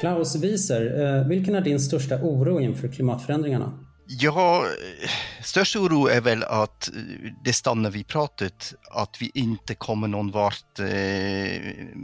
[0.00, 3.78] Klaus Wieser, eh, vilken är din största oro inför klimatförändringarna?
[4.08, 4.64] Ja,
[5.42, 6.90] största oro är väl att
[7.44, 10.86] det stannar vid pratet, att vi inte kommer någon vart eh,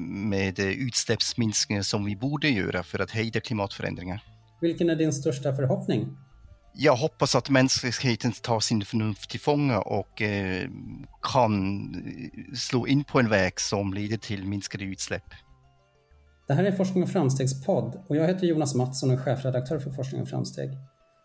[0.01, 4.25] med utsläppsminskningar som vi borde göra för att hejda klimatförändringar.
[4.61, 6.17] Vilken är din största förhoppning?
[6.75, 10.69] Jag hoppas att mänskligheten tar sin förnuft till fånga och eh,
[11.23, 11.91] kan
[12.57, 15.25] slå in på en väg som leder till minskade utsläpp.
[16.47, 19.91] Det här är Forskning och framstegspodd och jag heter Jonas Mattsson och är chefredaktör för
[19.91, 20.71] Forskning och framsteg.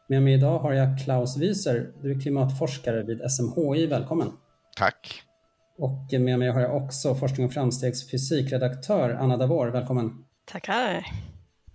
[0.10, 3.86] Med mig idag har jag Klaus Wieser, du är klimatforskare vid SMHI.
[3.86, 4.28] Välkommen!
[4.78, 5.22] Tack!
[5.78, 9.68] Och med mig har jag också Forskning och framstegs fysikredaktör Anna Davor.
[9.68, 10.12] Välkommen!
[10.46, 11.06] Tackar!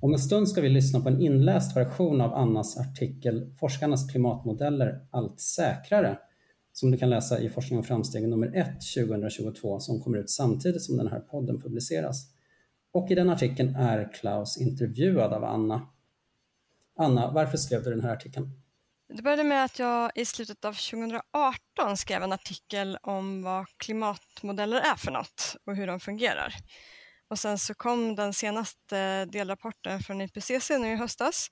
[0.01, 5.01] Om en stund ska vi lyssna på en inläst version av Annas artikel Forskarnas klimatmodeller
[5.11, 6.19] allt säkrare
[6.73, 10.83] som du kan läsa i Forskning och framsteg nummer 1 2022 som kommer ut samtidigt
[10.83, 12.32] som den här podden publiceras.
[12.93, 15.89] Och i den artikeln är Klaus intervjuad av Anna.
[16.99, 18.63] Anna, varför skrev du den här artikeln?
[19.09, 24.81] Det började med att jag i slutet av 2018 skrev en artikel om vad klimatmodeller
[24.81, 26.55] är för något och hur de fungerar.
[27.29, 31.49] Och sen så kom den senaste delrapporten från IPCC nu i höstas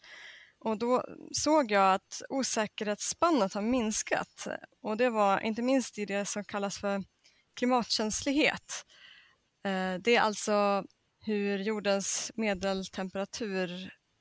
[0.64, 4.46] och då såg jag att osäkerhetsspannet har minskat
[4.82, 7.04] och det var inte minst i det som kallas för
[7.56, 8.84] klimatkänslighet.
[9.64, 10.84] Eh, det är alltså
[11.20, 13.70] hur jordens medeltemperatur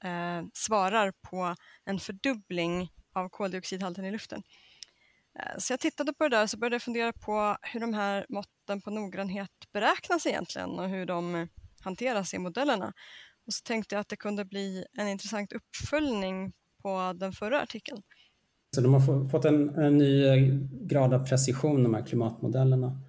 [0.03, 4.44] eh, svarar på en fördubbling av koldioxidhalten i luften.
[5.39, 7.94] Eh, så jag tittade på det där och så började jag fundera på hur de
[7.94, 11.47] här måtten på noggrannhet beräknas egentligen och hur de
[11.81, 12.94] hanteras i modellerna.
[13.47, 18.02] Och så tänkte jag att det kunde bli en intressant uppföljning på den förra artikeln.
[18.75, 20.36] Så de har fått en, en ny eh,
[20.72, 23.02] grad av precision, de här klimatmodellerna.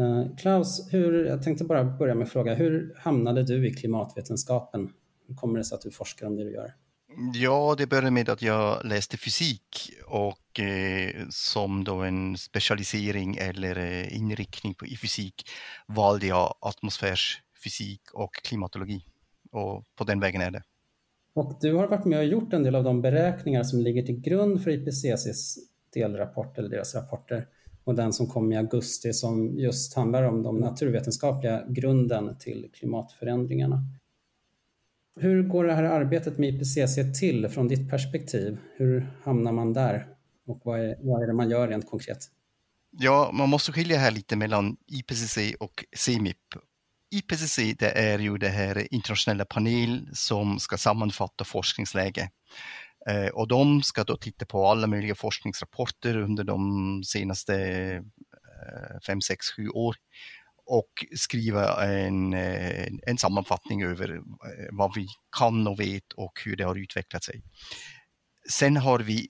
[0.00, 4.92] Uh, Klaus, hur, jag tänkte bara börja med att fråga, hur hamnade du i klimatvetenskapen?
[5.28, 6.74] Hur kommer det sig att du forskar om det du gör?
[7.34, 13.76] Ja, det började med att jag läste fysik och eh, som då en specialisering eller
[13.76, 15.50] eh, inriktning på, i fysik
[15.86, 19.04] valde jag atmosfärsfysik och klimatologi.
[19.52, 20.62] Och på den vägen är det.
[21.34, 24.20] Och du har varit med och gjort en del av de beräkningar som ligger till
[24.20, 25.58] grund för IPCCs
[25.94, 27.46] delrapport eller deras rapporter
[27.86, 33.84] och den som kom i augusti som just handlar om de naturvetenskapliga grunden till klimatförändringarna.
[35.16, 38.58] Hur går det här arbetet med IPCC till från ditt perspektiv?
[38.76, 40.06] Hur hamnar man där
[40.46, 42.18] och vad är, vad är det man gör rent konkret?
[42.90, 46.36] Ja, man måste skilja här lite mellan IPCC och CMIP.
[47.10, 52.30] IPCC det är ju det här internationella panel som ska sammanfatta forskningsläge.
[53.08, 57.54] Eh, och de ska då titta på alla möjliga forskningsrapporter under de senaste
[57.94, 59.96] eh, fem, sex, sju år
[60.66, 64.20] och skriva en, eh, en sammanfattning över eh,
[64.72, 65.06] vad vi
[65.38, 67.42] kan och vet och hur det har utvecklat sig.
[68.50, 69.26] Sen har vi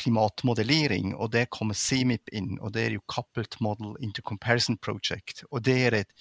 [0.00, 5.62] klimatmodellering och där kommer CMIP in och det är ju Coupled Model Intercomparison Project och
[5.62, 6.12] det är ett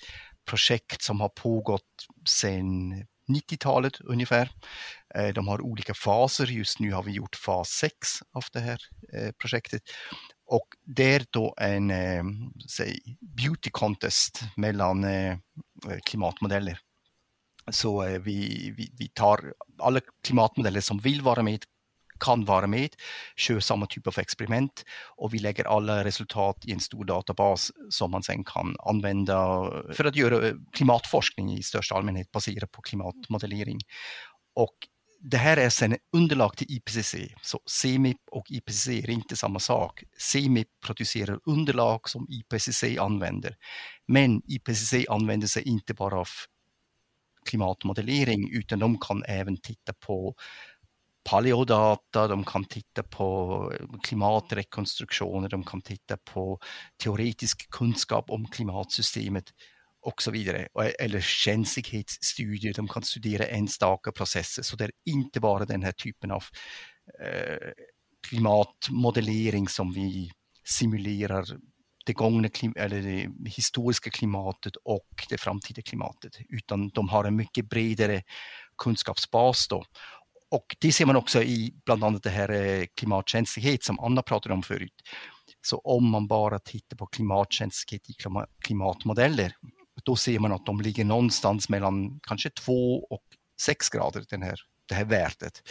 [0.46, 4.50] projekt som har pågått sedan 90-talet ungefär.
[5.16, 6.46] Eh, de har olika faser.
[6.46, 7.96] Just nu har vi gjort fas 6
[8.34, 8.80] av det här
[9.14, 9.82] eh, projektet
[10.46, 12.24] och det är då en eh,
[12.70, 13.00] säg,
[13.38, 15.06] beauty contest mellan
[16.06, 16.80] klimatmodeller.
[17.72, 21.64] Så vi, vi, vi, tar alla klimatmodeller som vill vara med,
[22.24, 22.90] kan vara med,
[23.36, 24.84] kör samma typ av experiment
[25.18, 29.36] och vi lägger alla resultat i en stor databas som man sen kan använda
[29.94, 33.80] för att göra eh, klimatforskning i största allmänhet baserat på klimatmodellering.
[34.56, 34.74] Och
[35.26, 40.04] det här är sen underlag till IPCC, så CMIP och IPCC är inte samma sak.
[40.18, 43.56] CMIP producerar underlag som IPCC använder,
[44.08, 46.28] men IPCC använder sig inte bara av
[47.50, 50.36] klimatmodellering utan de kan även titta på
[51.24, 53.72] paleodata, de kan titta på
[54.04, 56.60] klimatrekonstruktioner, de kan titta på
[57.04, 59.46] teoretisk kunskap om klimatsystemet
[60.02, 60.68] och så vidare.
[61.00, 64.64] Eller känslighetsstudier, de kan studera enstaka processer.
[64.64, 66.44] Så det är inte bara den här typen av
[67.22, 67.72] eh,
[68.28, 70.32] klimatmodellering som vi
[70.66, 71.46] simulerar
[72.06, 77.70] det gångna eller det historiska klimatet och det framtida klimatet, utan de har en mycket
[77.70, 78.24] bredare
[78.78, 79.84] kunskapsbas då.
[80.54, 84.54] Och det ser man också i bland annat det här eh, klimatkänslighet som Anna pratade
[84.54, 84.94] om förut.
[85.62, 88.14] Så om man bara tittar på klimatkänslighet i
[88.60, 89.56] klimatmodeller
[90.04, 93.24] då ser man att de ligger någonstans mellan kanske 2 och
[93.62, 95.62] 6 grader, den här, det här värdet.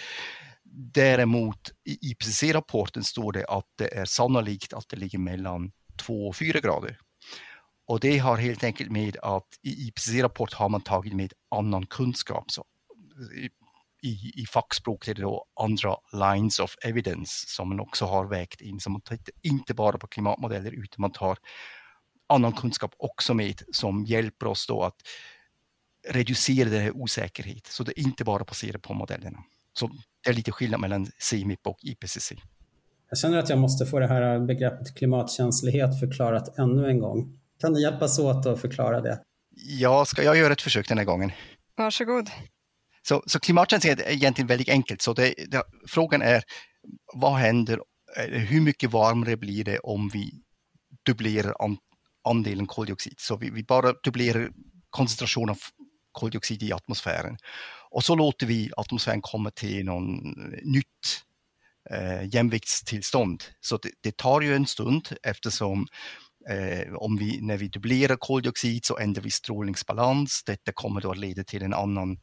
[0.94, 5.72] Däremot i IPCC-rapporten står det att det är sannolikt att det ligger mellan
[6.06, 6.98] 2 och 4 grader.
[7.86, 12.50] Och det har helt enkelt med att i IPCC-rapport har man tagit med annan kunskap.
[12.50, 12.64] Så
[13.36, 13.50] eh,
[14.02, 18.60] i, i fackspråk är det då andra lines of evidence som man också har vägt
[18.60, 18.80] in.
[18.80, 21.38] Så man tittar inte bara på klimatmodeller utan man tar
[22.28, 24.96] annan kunskap också med som hjälper oss då att
[26.08, 27.66] reducera den här osäkerhet.
[27.66, 29.38] Så det är inte bara baserat på modellerna.
[29.72, 29.90] Så
[30.24, 32.32] det är lite skillnad mellan CMIP och IPCC.
[33.08, 37.38] Jag känner att jag måste få det här begreppet klimatkänslighet förklarat ännu en gång.
[37.60, 39.22] Kan ni hjälpas åt att förklara det?
[39.54, 41.32] Ja, ska jag göra ett försök den här gången?
[41.76, 42.30] Varsågod.
[43.08, 45.02] Så, så klimatkänslighet är egentligen väldigt enkelt.
[45.02, 46.42] Så det, det, frågan är,
[47.14, 47.80] vad händer,
[48.16, 50.32] eh, hur mycket varmare blir det om vi
[51.06, 51.76] dubblerar an,
[52.24, 53.14] andelen koldioxid?
[53.18, 54.50] Så vi, vi bara dubblerar
[54.90, 55.58] koncentrationen av
[56.12, 57.36] koldioxid i atmosfären.
[57.90, 60.16] Och så låter vi atmosfären komma till någon
[60.62, 61.22] nytt
[61.90, 63.44] eh, jämviktstillstånd.
[63.60, 65.86] Så det, det, tar ju en stund eftersom
[66.48, 70.42] eh, om vi, när vi dubblerar koldioxid så ändrar vi strålningsbalans.
[70.46, 72.18] Detta kommer då att leda till en annan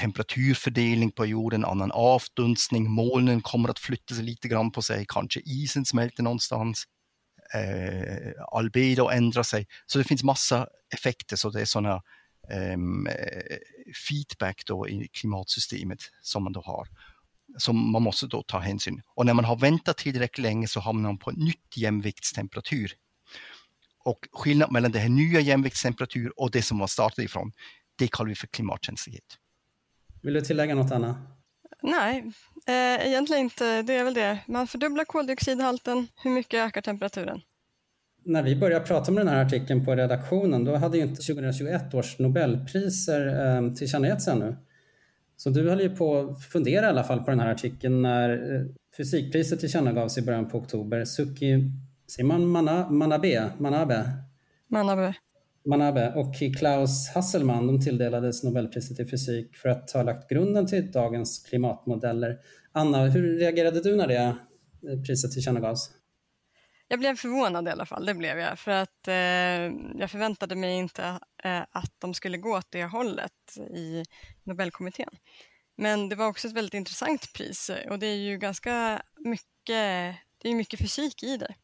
[0.00, 5.40] temperaturfördelning på jorden, annan avdunstning, molnen kommer att flytta sig lite grann på sig, kanske
[5.40, 6.84] isen smälter någonstans.
[7.54, 9.66] Eh, albedo ändrar sig.
[9.86, 12.02] Så det finns massa effekter, så det är sådana
[12.50, 12.78] eh,
[14.08, 16.88] feedback då i klimatsystemet som man då har
[17.58, 19.02] som man måste då ta hänsyn.
[19.14, 22.92] Och när man har väntat tillräckligt länge så hamnar man på en nytt jämviktstemperatur.
[24.04, 27.52] Och skillnaden mellan det här nya jämviktstemperatur och det som man startade ifrån,
[27.98, 29.38] det kallar vi för klimatkänslighet.
[30.22, 31.26] Vill du tillägga något Anna?
[31.82, 32.32] Nej,
[32.66, 33.82] eh, egentligen inte.
[33.82, 34.38] Det är väl det.
[34.46, 36.08] Man fördubblar koldioxidhalten.
[36.22, 37.40] Hur mycket ökar temperaturen?
[38.24, 41.94] När vi började prata om den här artikeln på redaktionen, då hade ju inte 2021
[41.94, 44.56] års Nobelpriser eh, tillkännagetts ännu.
[45.36, 48.54] Så du höll ju på att fundera i alla fall på den här artikeln när
[48.54, 48.66] eh,
[48.96, 51.04] fysikpriset tillkännagavs i början på oktober.
[51.04, 51.70] Suki,
[52.12, 53.50] säger man Mana, Manabe?
[53.58, 54.10] Manabe?
[54.68, 55.14] Manabe.
[55.64, 60.90] Manabe och Klaus Hasselmann de tilldelades Nobelpriset i fysik för att ha lagt grunden till
[60.90, 62.38] dagens klimatmodeller.
[62.72, 64.36] Anna, hur reagerade du när det
[64.88, 65.90] eh, priset tillkännagavs?
[66.88, 68.58] Jag blev förvånad i alla fall, det blev jag.
[68.58, 69.14] För att eh,
[70.00, 71.04] jag förväntade mig inte
[71.44, 74.04] eh, att de skulle gå åt det hållet i
[74.44, 75.10] Nobelkommittén.
[75.76, 80.48] Men det var också ett väldigt intressant pris och det är ju ganska mycket, det
[80.48, 81.54] är mycket fysik i det.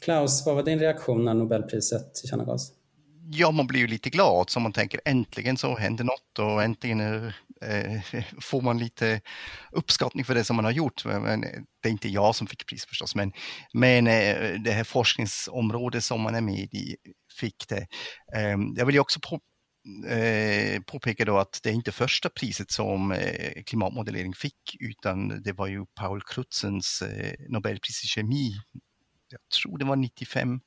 [0.00, 2.79] Klaus, vad var din reaktion när Nobelpriset tillkännagavs?
[3.32, 7.00] Ja, man blir ju lite glad så man tänker äntligen så händer något och äntligen
[7.62, 9.20] eh, får man lite
[9.72, 11.04] uppskattning för det som man har gjort.
[11.04, 11.40] Men,
[11.82, 13.32] det är inte jag som fick pris förstås, men,
[13.72, 16.96] men eh, det här forskningsområdet som man är med i
[17.40, 17.86] fick det.
[18.36, 19.40] Eh, jag vill ju också på,
[20.08, 25.52] eh, påpeka då att det är inte första priset som eh, klimatmodellering fick, utan det
[25.52, 28.52] var ju Paul Crutzens eh, Nobelpris i kemi.
[29.28, 30.60] Jag tror det var 95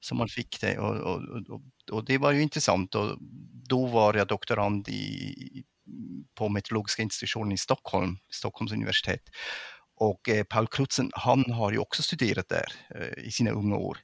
[0.00, 3.16] som man fick det och, och, och, och, det var ju intressant och
[3.68, 5.64] då var jag doktorand i,
[6.34, 9.22] på meteorologiska institutionen i Stockholm, Stockholms universitet.
[10.00, 13.98] Och eh, Paul Krutzen, han har ju också studerat där eh, i sina unga år.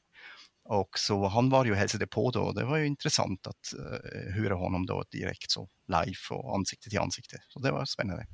[0.69, 3.75] Och så han var ju och hälsade på då och det var ju intressant att
[3.79, 7.37] uh, höra honom då direkt så live och ansikte till ansikte.
[7.49, 8.27] Så det var spännande.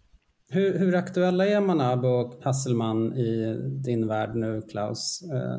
[0.48, 5.22] Hur, hur aktuella är Manab och Hasselman i din värld nu, Klaus?
[5.22, 5.58] Eh,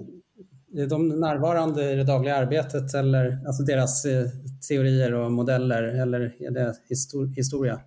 [0.78, 4.26] är de närvarande i det dagliga arbetet eller alltså deras eh,
[4.70, 7.80] teorier och modeller eller är det histor historia?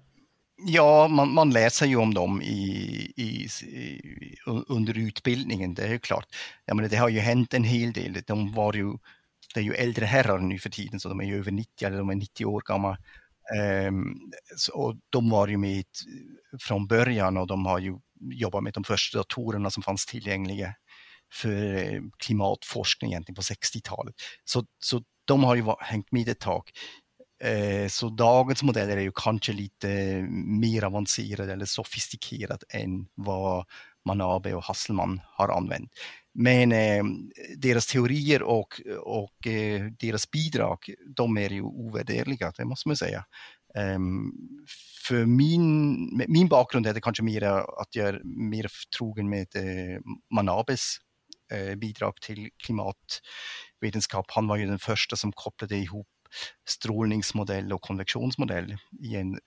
[0.56, 2.56] Ja, man, man läser ju om dem i,
[3.16, 4.00] i, i,
[4.68, 6.26] under utbildningen, det är ju klart.
[6.64, 8.22] Jag menar, det har ju hänt en hel del.
[8.26, 8.92] De var ju,
[9.54, 11.98] det är ju äldre herrar nu för tiden, så de är ju över 90 eller
[11.98, 12.98] de är 90 år gamla.
[13.88, 15.84] Um, så, de var ju med
[16.60, 20.74] från början och de har ju jobbat med de första datorerna som fanns tillgängliga
[21.32, 24.14] för eh, klimatforskning egentligen på 60-talet.
[24.44, 26.70] Så, så de har ju hängt med ett tag.
[27.42, 30.22] Eh, så dagens modeller är ju kanske lite eh,
[30.60, 33.64] mer avancerade eller sofistikerade än vad
[34.06, 35.90] Manabe och Hasselman har använt.
[36.34, 37.04] Men eh,
[37.56, 40.78] deras teorier och, och eh, deras bidrag,
[41.16, 43.24] de är ju ovärderliga, det måste man säga.
[43.96, 44.32] Um,
[45.08, 47.42] för min, min bakgrund är det kanske mer
[47.80, 50.00] att jag är mer trogen med eh,
[50.34, 50.96] Manabes
[51.54, 54.30] Eh, bidrag till klimatvetenskap.
[54.30, 56.08] Han var ju den första som kopplade ihop
[56.68, 59.38] strålningsmodell och konvektionsmodell i en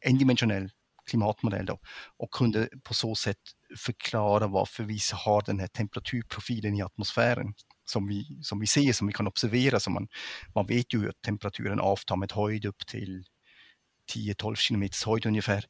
[0.00, 0.70] endimensionell
[1.10, 1.78] klimatmodell då,
[2.16, 3.38] och kunde på så sätt
[3.78, 7.54] förklara varför vi har den här temperaturprofilen i atmosfären
[7.84, 9.80] som vi, som vi ser, som vi kan observera.
[9.80, 10.08] Så man,
[10.54, 13.24] man vet ju att temperaturen avtar med höjd upp till
[14.14, 15.64] 10-12 kilometers höjd ungefär,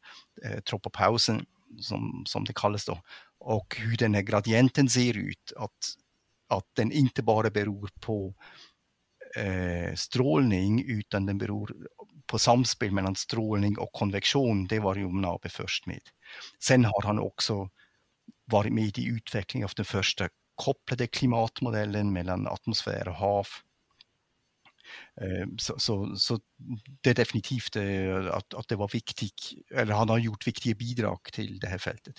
[0.44, 1.46] eh, tropopausen
[1.80, 3.02] som, som det kallas då
[3.46, 5.52] och hur den här gradienten ser ut.
[5.56, 5.96] Att,
[6.48, 8.34] att den inte bara beror på
[9.36, 11.76] eh, strålning utan den beror
[12.26, 16.00] på samspel mellan strålning och konvektion, det var ju Nabe först med.
[16.58, 17.70] Sen har han också
[18.44, 23.46] varit med i utvecklingen av den första kopplade klimatmodellen mellan atmosfär och hav.
[25.20, 26.40] Eh, så, så, så,
[27.00, 31.18] det är definitivt eh, att, att det var viktigt, eller han har gjort viktiga bidrag
[31.32, 32.16] till det här fältet.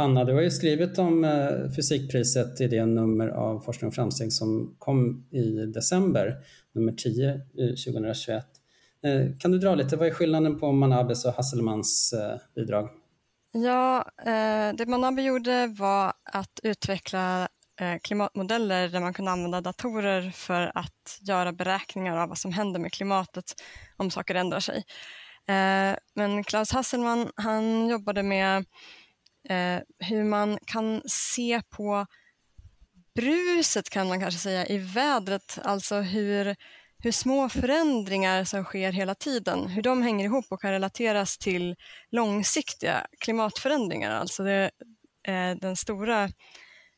[0.00, 4.32] Anna, du har ju skrivit om eh, fysikpriset i det nummer av Forskning och framsteg
[4.32, 6.36] som kom i december,
[6.74, 8.44] nummer 10 2021.
[9.04, 12.14] Eh, eh, kan du dra lite, vad är skillnaden på Manabes och Hasselmans
[12.54, 12.88] bidrag?
[13.52, 14.04] Ja,
[14.78, 17.48] det Manabe gjorde var att utveckla
[18.02, 22.92] klimatmodeller där man kunde använda datorer för att göra beräkningar av vad som händer med
[22.92, 23.44] klimatet
[23.96, 24.84] om saker ändrar sig.
[26.14, 28.64] Men Klaus Hasselman han jobbade med
[29.48, 32.06] eh, hur man kan se på
[33.14, 36.56] bruset kan man kanske säga i vädret, alltså hur,
[36.98, 41.76] hur små förändringar som sker hela tiden, hur de hänger ihop och kan relateras till
[42.10, 44.70] långsiktiga klimatförändringar, alltså det,
[45.22, 46.30] eh, den stora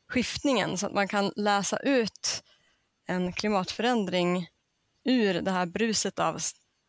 [0.09, 2.43] skiftningen så att man kan läsa ut
[3.07, 4.49] en klimatförändring
[5.05, 6.39] ur det här bruset av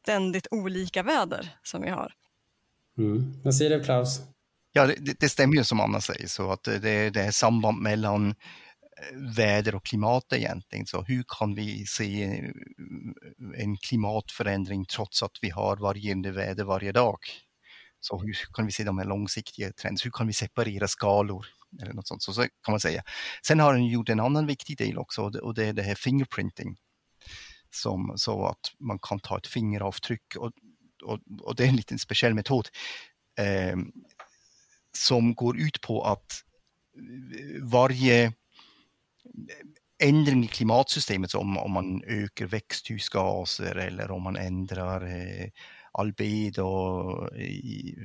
[0.03, 2.13] ständigt olika väder som vi har.
[2.98, 3.41] Mm.
[3.43, 4.32] Vad säger du Klaus?
[4.75, 7.82] Ja, det, det, stämmer ju som Anna säger, så att eh, det, det är samband
[7.82, 10.86] mellan eh, väder och klimat egentligen.
[10.86, 12.51] Så hur kan vi se eh,
[13.58, 17.18] en klimatförändring trots att vi har varierande väder varje dag?
[18.00, 20.01] Så hur kan vi se de här långsiktiga trenderna?
[20.03, 21.46] Hur kan vi separera skalor?
[21.82, 23.03] Eller något sånt, så, så kan man säga.
[23.48, 26.77] Sen har den gjort en annan viktig del också och det är det här fingerprinting.
[27.70, 30.51] Som, så att man kan ta ett fingeravtryck och,
[31.03, 32.68] och, och det är en liten speciell metod.
[33.39, 33.75] Eh,
[34.97, 36.43] som går ut på att
[36.95, 38.33] eh, varje
[40.03, 45.50] ändring i klimatsystemet, så om, om man ökar växthusgaser eller om man ändrar eh,
[45.91, 47.95] albedo i,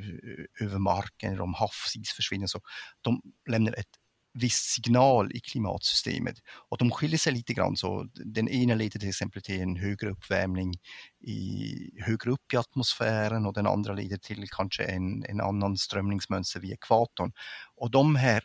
[0.60, 2.60] över marken eller om havsis försvinner, så
[3.00, 3.96] de lämnar ett
[4.38, 6.36] viss signal i klimatsystemet.
[6.70, 7.76] Och de skiljer sig lite grann.
[7.76, 10.74] Så den ena leder till exempel till en högre uppvärmning
[11.20, 16.60] i, högre upp i atmosfären och den andra leder till kanske en, en annan strömningsmönster
[16.60, 17.32] vid ekvatorn.
[17.76, 18.42] Och de här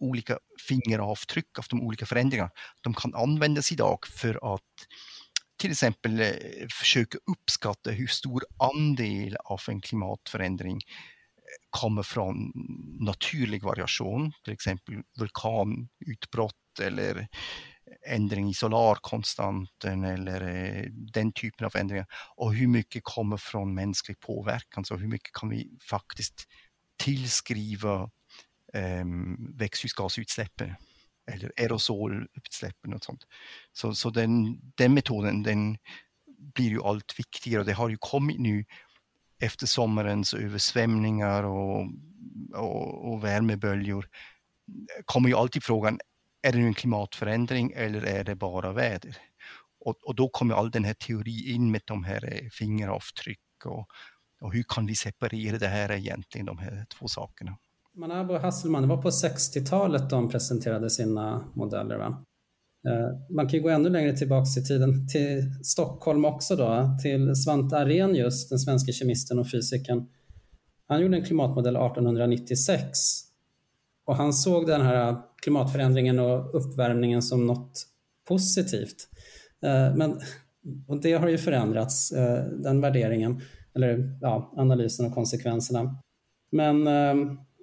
[0.00, 0.38] olika
[0.68, 2.50] fingeravtryck av de olika förändringarna,
[2.80, 4.60] de kan användas idag för att
[5.56, 6.28] till exempel eh,
[6.70, 10.80] försöka uppskatta hur stor andel av en klimatförändring
[11.70, 12.52] kommer från
[13.00, 21.76] naturlig variation, till exempel vulkanutbrott eller eh, ändring i solarkonstanten eller eh, den typen av
[21.76, 22.06] ändringar.
[22.36, 26.46] Och hur mycket kommer från mänsklig påverkan, så hur mycket kan vi faktiskt
[26.96, 28.10] tillskriva
[28.74, 29.04] eh,
[29.58, 30.74] växthusgasutsläppen
[31.32, 33.26] eller aerosolutsläppen och sånt.
[33.72, 35.78] Så, så den, den metoden den
[36.54, 37.60] blir ju allt viktigare.
[37.60, 38.64] Och det har ju kommit nu
[39.42, 41.86] efter sommarens översvämningar och,
[42.54, 44.08] och, och värmeböljor
[45.04, 45.98] kommer ju alltid frågan,
[46.42, 49.16] är det nu en klimatförändring eller är det bara väder?
[49.84, 53.86] Och, och då kommer all den här teorin in med de här eh, fingeravtryck och,
[54.40, 57.58] och hur kan vi separera det här egentligen, de här två sakerna.
[57.94, 62.24] Manabo och Hasselman, det var på 60-talet de presenterade sina modeller va?
[62.88, 67.76] Eh, man kan gå ännu längre tillbaka i tiden, till Stockholm också då, till Svante
[67.76, 70.06] Arrhenius, den svenska kemisten och fysikern.
[70.88, 72.98] Han gjorde en klimatmodell 1896
[74.04, 77.86] och han såg den här klimatförändringen och uppvärmningen som något
[78.28, 79.08] positivt.
[79.62, 80.20] Eh, men,
[80.88, 83.40] och det har ju förändrats, eh, den värderingen,
[83.74, 85.96] eller ja, analysen och konsekvenserna.
[86.52, 86.86] Men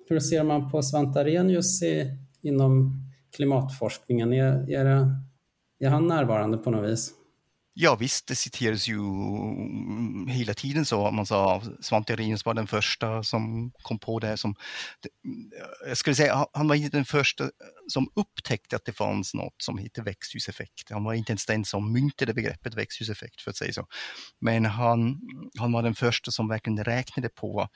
[0.10, 4.34] hur ser man på Svante Arrhenius i, inom klimatforskningen?
[4.34, 5.16] Är, är, det,
[5.86, 7.14] är han närvarande på något vis?
[7.82, 9.00] Ja visst, det citeras ju
[10.28, 11.12] hela tiden så.
[11.12, 14.38] Man sa Svante Arrhenius var den första som kom på det.
[14.38, 14.56] Som,
[15.88, 17.50] jag skulle säga, han var inte den första
[17.88, 20.92] som upptäckte att det fanns något som heter växthuseffekt.
[20.92, 23.86] Han var inte ens den som myntade begreppet växthuseffekt för att säga så.
[24.42, 25.20] Men han,
[25.60, 27.68] han var den första som verkligen räknade på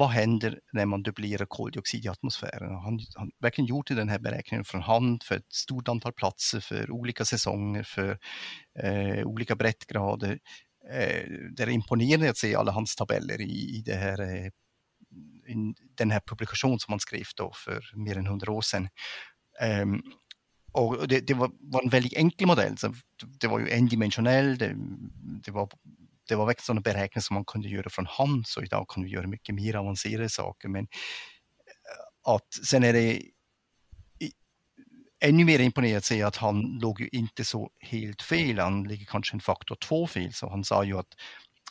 [0.00, 2.74] vad händer när man dubblerar koldioxid i atmosfären?
[2.74, 6.90] Han har verkligen gjort den här beräkningen från hand för ett stort antal platser, för
[6.90, 8.18] olika säsonger, för
[8.82, 10.38] eh, olika breddgrader.
[10.90, 11.24] Eh,
[11.56, 14.46] det är imponerande att se alla hans tabeller i, i det här, eh,
[15.46, 18.88] i den här publikationen som han skrev då för mer än hundra år sedan.
[19.82, 20.02] Um,
[20.72, 22.78] och det, det var, var, en väldigt enkel modell.
[22.78, 22.94] Så
[23.40, 24.74] det var ju endimensionell, det,
[25.44, 25.68] det var
[26.30, 29.10] det var verkligen sådana beräkningar som man kunde göra från hand, så idag kan vi
[29.10, 30.68] göra mycket mer avancerade saker.
[30.68, 33.22] Men eh, att sen är det
[35.20, 39.06] ännu mer imponerande att se att han låg ju inte så helt fel, han ligger
[39.06, 41.14] kanske en faktor två fel, så han sa ju att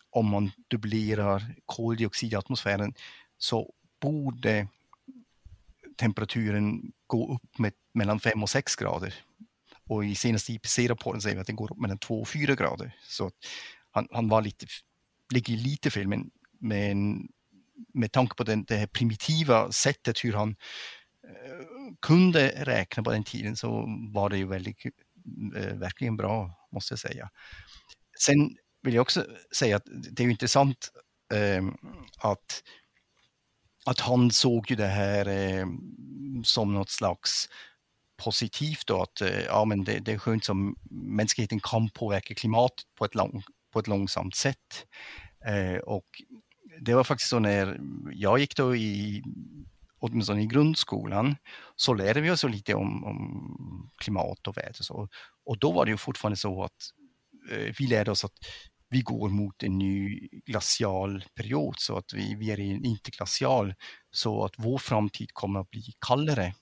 [0.09, 2.93] om man dubblerar koldioxid i atmosfären
[3.37, 4.67] så borde
[5.97, 9.13] temperaturen gå upp med mellan 5 och 6 grader.
[9.89, 12.95] Och i senaste IPC-rapporten säger vi att den går upp mellan 2 och 4 grader.
[13.03, 13.31] Så
[13.91, 14.65] han, han var lite,
[15.33, 16.29] ligger lite fel, men,
[16.59, 17.27] men
[17.93, 20.49] med tanke på den, det här primitiva sättet hur han
[21.23, 24.85] eh, kunde räkna på den tiden så var det ju väldigt,
[25.55, 27.29] eh, verkligen bra, måste jag säga.
[28.19, 30.91] Sen vill jag också säga att det är intressant
[31.33, 31.63] eh,
[32.17, 32.63] att,
[33.85, 35.67] att han såg ju det här eh,
[36.43, 37.49] som något slags
[38.23, 42.85] positivt då att eh, ja, men det, det är skönt som mänskligheten kan påverka klimatet
[42.97, 44.85] på ett, lång, på ett långsamt sätt.
[45.45, 46.05] Eh, och
[46.81, 47.79] det var faktiskt så när
[48.11, 49.23] jag gick då i
[49.99, 51.35] åtminstone i grundskolan,
[51.75, 54.73] så lärde vi oss lite om, om klimat och väder.
[54.73, 55.07] Så.
[55.45, 56.91] Och då var det ju fortfarande så att
[57.51, 58.33] eh, vi lärde oss att
[58.89, 63.73] vi går mot en ny glacial period, så att vi, vi är i en interglacial,
[64.11, 66.53] så att vår framtid kommer att bli kallare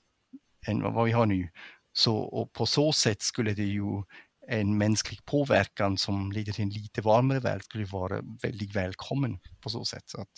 [0.68, 1.50] än vad vi har nu.
[1.94, 4.04] Så, och på så sätt skulle det ju
[4.50, 9.70] en mänsklig påverkan som leder till en lite varmare värld skulle vara väldigt välkommen på
[9.70, 10.04] så sätt.
[10.06, 10.30] Så att...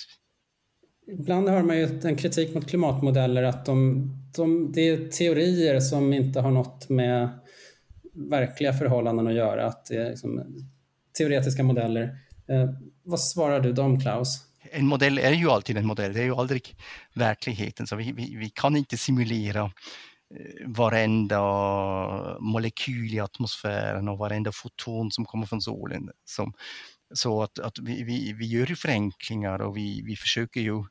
[1.07, 6.13] Ibland hör man ju en kritik mot klimatmodeller att de, de, det är teorier som
[6.13, 7.39] inte har något med
[8.13, 10.43] verkliga förhållanden att göra, att det är liksom
[11.17, 12.03] teoretiska modeller.
[12.47, 12.69] Eh,
[13.03, 14.45] vad svarar du dem, Klaus?
[14.71, 16.75] En modell är ju alltid en modell, det är ju aldrig
[17.13, 19.71] verkligheten, så vi, vi, vi kan inte simulera
[20.35, 21.39] Eh, varenda
[22.39, 26.09] molekyl i atmosfären och varenda foton som kommer från solen.
[26.25, 26.53] Som,
[27.13, 30.85] så att, att vi, vi, vi gör ju förenklingar och vi, vi försöker ju eh,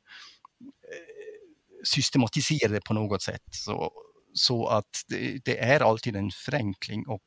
[1.84, 3.42] systematisera det på något sätt.
[3.50, 3.92] Så,
[4.32, 7.22] så att det, det är alltid en förenkling och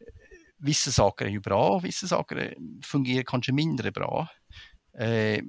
[0.00, 0.14] eh,
[0.58, 4.28] vissa saker är ju bra och vissa saker fungerar kanske mindre bra.
[5.00, 5.42] Eh,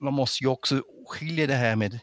[0.00, 2.00] man måste ju också skilja det här med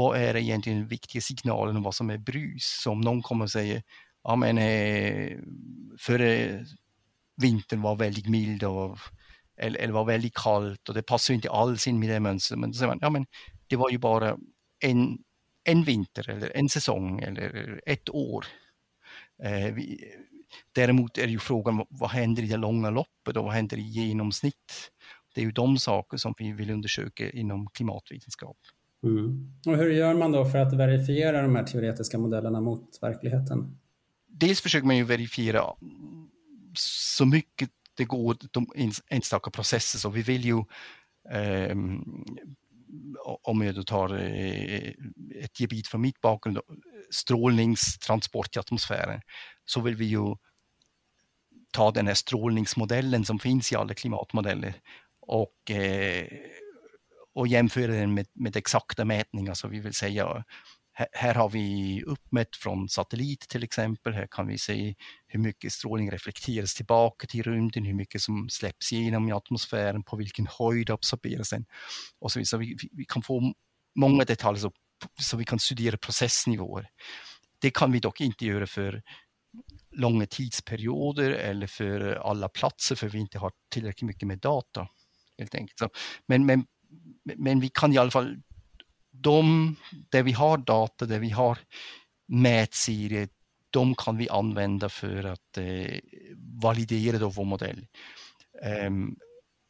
[0.00, 2.80] vad är egentligen den viktiga signalen och vad som är brus?
[2.82, 3.82] Så om någon kommer och säger,
[4.24, 5.38] ja men eh,
[5.98, 6.64] före
[7.36, 8.98] vintern var väldigt mild och,
[9.56, 12.58] eller, eller var väldigt kallt och det passar inte alls in med det mönstret.
[12.60, 13.26] Men då säger man, ja men
[13.66, 14.36] det var ju bara
[14.84, 15.18] en,
[15.64, 18.46] en vinter eller en säsong eller ett år.
[19.42, 20.14] Eh, vi,
[20.74, 24.90] däremot är ju frågan, vad händer i det långa loppet och vad händer i genomsnitt?
[25.34, 28.56] Det är ju de saker som vi vill undersöka inom klimatvetenskap.
[29.02, 29.52] Mm.
[29.66, 33.78] Och hur gör man då för att verifiera de här teoretiska modellerna mot verkligheten?
[34.26, 35.64] Dels försöker man ju verifiera
[36.74, 38.66] så mycket det går de
[39.08, 39.98] enstaka processer.
[39.98, 40.58] Så vi vill ju,
[41.30, 41.76] eh,
[43.42, 44.92] om jag då tar eh,
[45.44, 46.58] ett gebit från mitt bakgrund,
[47.10, 49.20] strålningstransport i atmosfären,
[49.64, 50.36] så vill vi ju
[51.72, 54.74] ta den här strålningsmodellen som finns i alla klimatmodeller
[55.20, 56.26] och eh,
[57.34, 59.54] och jämföra den med, med exakta mätningar.
[59.54, 60.44] Så vi vill säga,
[60.92, 64.12] här, här, har vi uppmätt från satellit till exempel.
[64.12, 64.94] Här kan vi se
[65.26, 70.16] hur mycket strålning reflekteras tillbaka till rymden, hur mycket som släpps igenom i atmosfären, på
[70.16, 71.66] vilken höjd absorberas den
[72.18, 72.46] och så vidare.
[72.46, 73.52] Så vi, vi kan få
[73.94, 74.72] många detaljer så,
[75.20, 76.88] så vi kan studera processnivåer.
[77.58, 79.02] Det kan vi dock inte göra för
[79.90, 84.88] långa tidsperioder eller för alla platser för vi inte har tillräckligt mycket med data.
[85.38, 85.78] Helt enkelt.
[85.78, 85.88] Så,
[86.26, 86.66] men, men
[87.36, 88.42] men vi kan i alla fall,
[89.10, 89.76] de
[90.10, 91.58] där vi har data, där vi har
[92.28, 93.28] mätserier,
[93.70, 95.98] de kan vi använda för att eh,
[96.62, 97.86] validera då vår modell.
[98.86, 99.16] Um,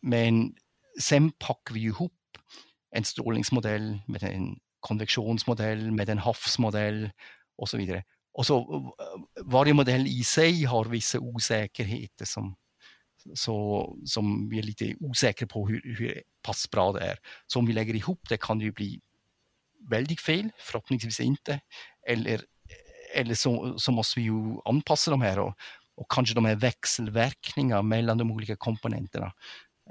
[0.02, 0.54] men
[1.00, 2.12] sen packar vi ihop
[2.90, 7.10] en strålningsmodell med en konvektionsmodell, med en havsmodell
[7.56, 8.04] och så vidare.
[8.32, 8.58] Och så
[8.98, 12.56] eh, varje modell i sig har vissa osäkerheter som
[13.34, 17.18] så, som vi är lite osäkra på hur, hur pass bra det är.
[17.46, 19.00] Så om vi lägger ihop det kan det ju bli
[19.90, 21.60] väldigt fel, förhoppningsvis inte.
[22.08, 22.44] Eller,
[23.14, 25.54] eller så, så måste vi ju anpassa de här och,
[25.94, 29.32] och kanske de här växelverkningarna mellan de olika komponenterna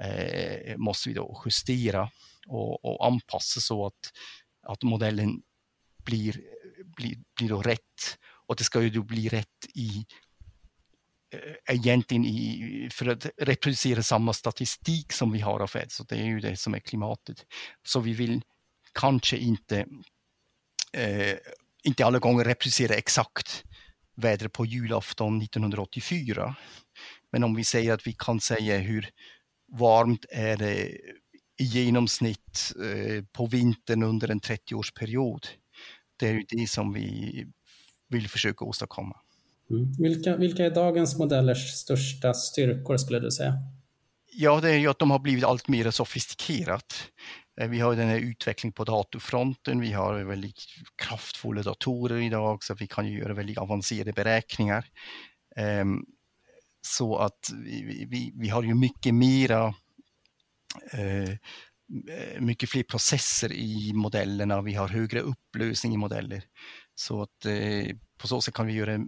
[0.00, 2.10] eh, måste vi då justera
[2.46, 4.12] och, och, anpassa så att,
[4.62, 5.42] att modellen
[6.04, 6.40] blir,
[6.84, 8.18] blir, blir då rätt.
[8.46, 10.06] Och det ska ju då bli rätt i
[11.32, 16.16] Eh, egentligen i, för att reproducera samma statistik som vi har av Feds, så det
[16.16, 17.46] är ju det som är klimatet.
[17.82, 18.42] Så vi vill
[18.94, 19.86] kanske inte,
[20.92, 21.36] eh,
[21.84, 23.64] inte alla gånger reproducera exakt
[24.16, 26.56] vädret på julafton 1984.
[27.32, 29.08] Men om vi säger att vi kan säga hur
[29.78, 30.98] varmt är det
[31.60, 35.46] i genomsnitt eh, på vintern under en 30-årsperiod.
[36.16, 37.46] Det är ju det som vi
[38.08, 39.16] vill försöka åstadkomma.
[39.70, 39.92] Mm.
[39.98, 43.54] Vilka, vilka är dagens modellers största styrkor skulle du säga?
[44.32, 47.10] Ja, det är ju att de har blivit allt mer sofistikerat.
[47.60, 49.80] Eh, vi har den här utvecklingen på datorfronten.
[49.80, 50.64] Vi har väldigt
[51.02, 54.86] kraftfulla datorer idag så vi kan göra väldigt avancerade beräkningar.
[55.56, 56.04] Ehm,
[56.82, 59.74] så att vi, vi, vi har ju mycket mera
[60.92, 61.36] eh,
[62.38, 66.42] mycket fler processer i modellerna, vi har högre upplösning i modeller.
[66.94, 68.98] Så att eh, på så sätt kan vi göra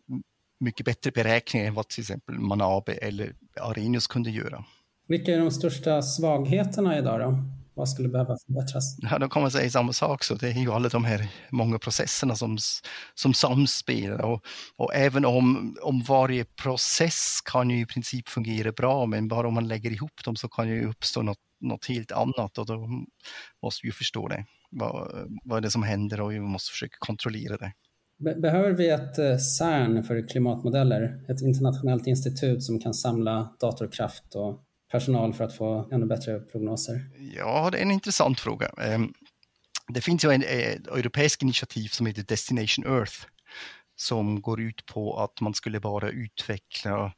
[0.62, 4.64] mycket bättre beräkningar än vad till exempel Manabe eller Arrhenius kunde göra.
[5.08, 7.44] Vilka är de största svagheterna idag då?
[7.74, 8.98] Vad skulle behöva förbättras?
[8.98, 10.24] Ja, då kan man säga samma sak.
[10.24, 12.58] Så det är ju alla de här många processerna som,
[13.14, 14.24] som samspelar.
[14.24, 14.44] Och,
[14.76, 19.54] och även om, om varje process kan ju i princip fungera bra, men bara om
[19.54, 22.88] man lägger ihop dem så kan ju uppstå något, något helt annat och då
[23.62, 24.46] måste vi förstå det.
[24.70, 27.72] Vad, vad är det som händer och vi måste försöka kontrollera det.
[28.22, 31.24] Behöver vi ett eh, CERN för klimatmodeller?
[31.28, 37.10] Ett internationellt institut som kan samla datorkraft och personal för att få ännu bättre prognoser?
[37.36, 38.68] Ja, det är en intressant fråga.
[38.68, 39.12] Ehm,
[39.88, 43.26] det finns ju en, eh, ett europeiskt initiativ som heter Destination Earth
[43.96, 47.12] som går ut på att man skulle bara utveckla,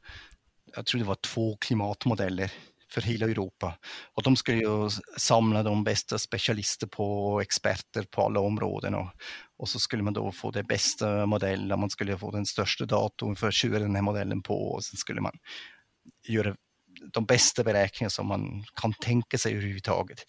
[0.75, 2.51] jag tror det var två klimatmodeller
[2.95, 3.77] för hela Europa.
[4.13, 9.09] Och de skulle ju samla de bästa specialister på experter på alla områden och,
[9.57, 13.35] och så skulle man då få den bästa modellen, man skulle få den största datorn
[13.35, 15.33] för att köra den här modellen på och sen skulle man
[16.27, 16.55] göra
[17.13, 20.19] de bästa beräkningar som man kan tänka sig överhuvudtaget.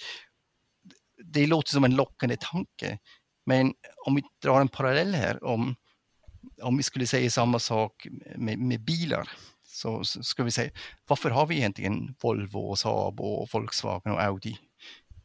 [1.24, 2.98] Det låter som en lockande tanke,
[3.46, 3.74] men
[4.07, 5.74] om vi drar en parallell här, om,
[6.62, 9.29] om vi skulle säga samma sak med, med bilar,
[9.76, 10.70] så, ska vi säga,
[11.06, 14.58] varför har vi egentligen Volvo, och Saab och Volkswagen och Audi?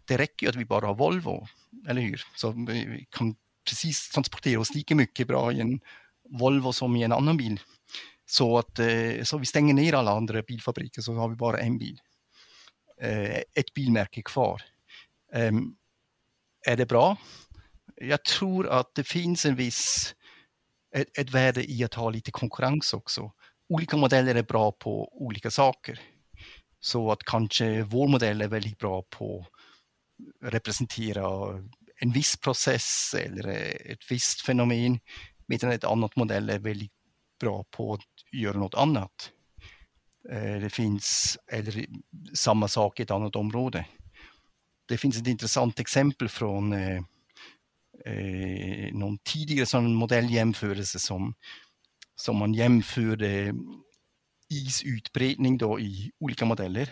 [0.05, 1.47] Det räcker ju att vi bara har Volvo,
[1.87, 2.23] eller hur?
[2.35, 3.35] Så vi kan
[3.69, 5.79] precis transportera oss lika mycket bra i en
[6.29, 7.59] Volvo som i en annan bil.
[8.25, 11.77] Så att eh, så vi stänger ner alla andra bilfabriker så har vi bara en
[11.77, 12.01] bil.
[13.01, 14.61] Eh, ett bilmärke kvar.
[15.33, 15.75] Ehm,
[16.67, 17.17] är det bra?
[17.95, 20.15] Jag tror att det finns en viss,
[20.95, 23.31] ett, ett värde i att ha lite konkurrens också.
[23.71, 25.99] Olika modeller är bra på olika saker.
[26.79, 29.45] Så att kanske vår modell är väldigt bra på
[30.45, 31.57] att representera
[31.95, 33.47] en viss process eller
[33.91, 34.99] ett visst fenomen
[35.45, 36.91] medan ett annat modell är väldigt
[37.39, 39.31] bra på att göra något annat.
[40.31, 41.86] Eh, det finns, eller
[42.34, 43.86] samma sak i ett annat område.
[44.88, 47.01] Det finns ett intressant exempel från eh,
[48.05, 51.34] eh, någon tidigare sån modelljämförelse som,
[52.21, 53.53] som man jämförde
[54.49, 56.89] isutbredning då i olika modeller.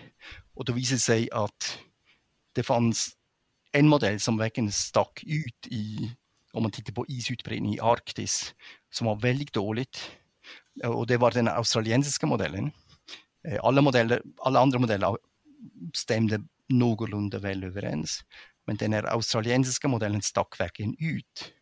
[0.53, 1.79] Och då visade det sig att
[2.53, 3.09] det fanns
[3.71, 6.11] en modell som verkligen stack ut i,
[6.53, 8.53] om man tittar på isutbredning i Arktis,
[8.91, 10.11] som var väldigt dåligt
[10.83, 12.71] och det var den australiensiska modellen.
[13.47, 15.17] Eh, alla, modeller, alla andra modeller
[15.93, 18.21] stämde någorlunda väl överens,
[18.67, 21.53] men den här australiensiska modellen stack verkligen ut.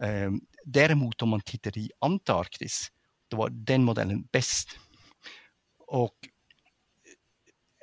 [0.00, 0.30] Eh,
[0.64, 2.88] Däremot om man tittar i Antarktis,
[3.28, 4.78] då var den modellen bäst.
[5.78, 6.14] Och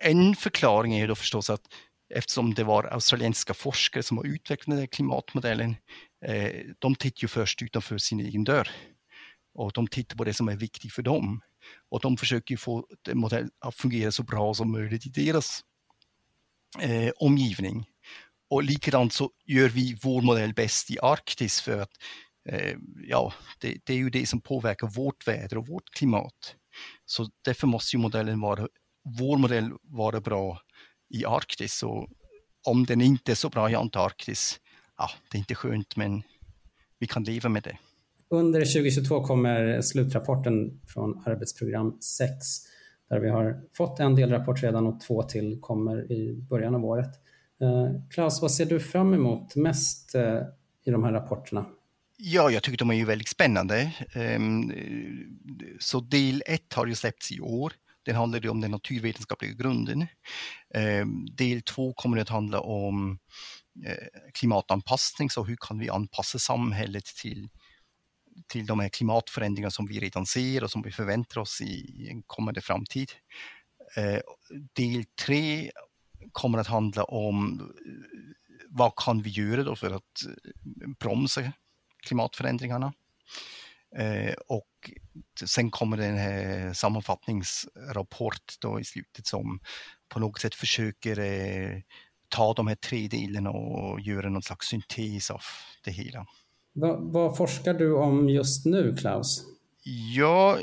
[0.02, 1.62] en förklaring är då förstås att
[2.16, 5.76] eftersom det var australiensiska forskare som har utvecklat den klimatmodellen,
[6.26, 8.70] eh, de tittar ju först utanför sin egen dörr
[9.54, 11.42] och de tittar på det som är viktigt för dem.
[11.90, 15.64] Och de försöker få modellen att fungera så bra som möjligt i deras
[16.80, 17.86] eh, omgivning.
[18.50, 21.92] Och likadant så gör vi vår modell bäst i Arktis för att
[22.50, 22.76] Eh,
[23.08, 26.56] ja, det, det, är ju det som påverkar vårt väder och vårt klimat.
[27.06, 28.68] Så därför måste ju modellen vara,
[29.20, 30.62] vår modell vara bra
[31.10, 31.84] i Arktis.
[31.84, 32.08] Och
[32.68, 34.60] om den inte är så bra i Antarktis,
[34.98, 36.24] ja, det är inte skönt men
[37.00, 37.78] vi kan leva med det.
[38.30, 42.36] Under 2022 kommer slutrapporten från arbetsprogram 6
[43.10, 47.10] där vi har fått en delrapport redan och två till kommer i början av året.
[47.62, 50.42] Eh, Klaus, vad ser du fram emot mest eh,
[50.86, 51.66] i de här rapporterna?
[52.22, 53.94] Ja, jag tycker de är ju väldigt spännande.
[54.14, 54.74] Ehm,
[55.80, 57.74] så del 1 har ju släppts i år.
[58.06, 60.08] Den handlar om den naturvetenskapliga grunden.
[60.74, 63.20] Ehm, del 2 kommer att handla om
[63.86, 67.50] eh, klimatanpassning, så hur kan vi anpassa samhället till
[68.48, 72.24] till de här klimatförändringarna som vi redan ser och som vi förväntar oss i en
[72.24, 73.12] kommande framtid.
[73.98, 74.20] Eh,
[74.74, 75.72] del tre
[76.32, 77.66] kommer att handla om eh,
[78.70, 80.26] vad kan vi göra då för att
[81.00, 81.52] bromsa
[82.08, 82.94] klimatförändringarna?
[84.48, 84.92] och
[85.46, 89.60] sen kommer det en sammanfattningsrapport då i slutet som
[90.10, 91.16] på något sätt försöker
[92.30, 95.42] ta de här tre delarna och göra någon slags syntes av
[95.84, 96.26] det hela.
[96.74, 99.46] Vad, vad, forskar du om just nu, Klaus?
[100.16, 100.58] Jag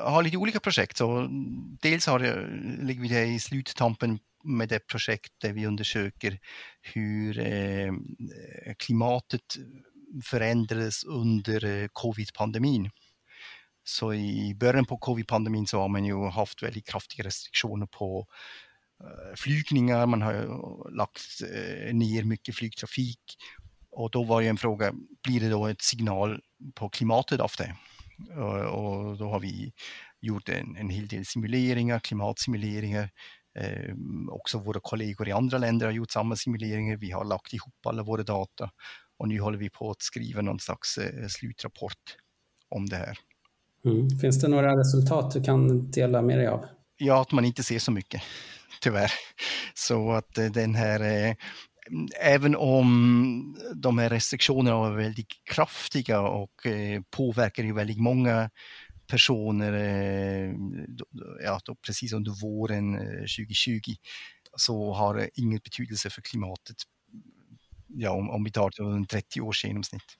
[0.00, 0.96] har lite olika projekt.
[0.96, 1.28] Så
[1.82, 2.48] dels har jag,
[2.82, 6.38] ligger vi i sluttampen med det projekt där vi undersöker
[6.82, 7.92] hur eh,
[8.78, 9.56] klimatet
[10.24, 12.90] förändrades under eh, covid-pandemin.
[13.84, 18.26] Så i början på covid-pandemin så har man ju haft väldigt kraftiga restriktioner på
[19.00, 21.20] eh, flygningar, man har lagt
[21.54, 23.20] eh, ner mycket flygtrafik
[23.90, 24.92] och då var ju en fråga,
[25.22, 26.40] blir det då ett signal
[26.74, 27.76] på klimatet av det?
[28.68, 29.72] Och då har vi
[30.20, 33.10] gjort en, en hel del simuleringar, klimatsimuleringar.
[33.58, 33.94] Eh,
[34.28, 36.96] också våra kollegor i andra länder har gjort samma simuleringar.
[36.96, 38.70] Vi har lagt ihop alla våra data
[39.18, 42.16] och nu håller vi på att skriva någon slags eh, slutrapport
[42.68, 43.18] om det här.
[43.84, 44.10] Mm.
[44.10, 46.64] Finns det några resultat du kan dela med dig av?
[46.96, 48.22] Ja, att man inte ser så mycket,
[48.80, 49.12] tyvärr.
[49.74, 51.34] Så att eh, den här, eh,
[52.20, 58.50] även om de här restriktionerna var väldigt kraftiga och eh, påverkar ju väldigt många
[59.06, 60.52] personer, eh,
[61.44, 63.94] ja, då, precis under våren 2020, eh,
[64.56, 66.76] så har det ingen betydelse för klimatet
[67.88, 70.16] ja, om, om vi tar det under 30 års genomsnitt.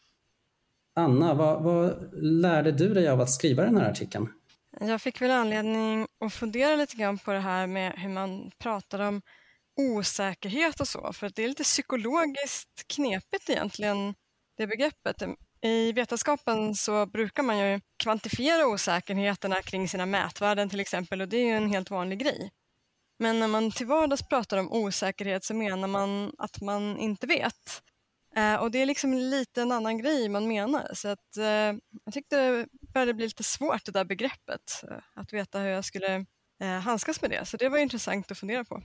[0.94, 4.28] Anna, vad, vad lärde du dig av att skriva den här artikeln?
[4.80, 8.98] Jag fick väl anledning att fundera lite grann på det här med hur man pratar
[8.98, 9.22] om
[9.76, 14.14] osäkerhet och så, för att det är lite psykologiskt knepigt egentligen,
[14.56, 15.22] det begreppet.
[15.60, 21.36] I vetenskapen så brukar man ju kvantifiera osäkerheterna kring sina mätvärden till exempel och det
[21.36, 22.50] är ju en helt vanlig grej.
[23.18, 27.82] Men när man till vardags pratar om osäkerhet så menar man att man inte vet.
[28.36, 30.90] Eh, och det är liksom lite en annan grej man menar.
[30.94, 31.44] Så att, eh,
[32.04, 35.84] jag tyckte det började bli lite svårt det där begreppet, eh, att veta hur jag
[35.84, 36.26] skulle
[36.62, 37.44] eh, handskas med det.
[37.44, 38.82] Så det var intressant att fundera på.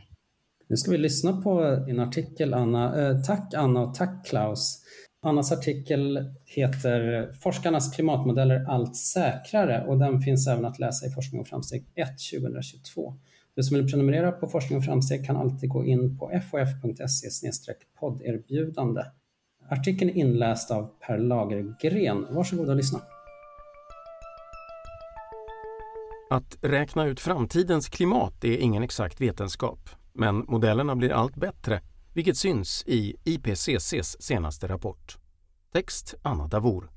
[0.68, 3.02] Nu ska vi lyssna på din artikel Anna.
[3.02, 4.84] Eh, tack Anna och tack Klaus.
[5.26, 11.42] Annas artikel heter Forskarnas klimatmodeller allt säkrare och den finns även att läsa i Forskning
[11.42, 13.14] och framsteg 1 2022.
[13.56, 17.52] Du som vill prenumerera på Forskning och framsteg kan alltid gå in på fof.se
[18.00, 19.02] podderbjudande.
[19.70, 22.28] Artikeln är inläst av Per Lagergren.
[22.30, 23.02] Varsågod och lyssna.
[26.30, 31.82] Att räkna ut framtidens klimat är ingen exakt vetenskap, men modellerna blir allt bättre,
[32.14, 35.18] vilket syns i IPCCs senaste rapport.
[35.74, 36.93] Text Anna Davour.